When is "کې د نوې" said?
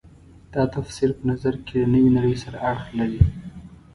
1.65-2.09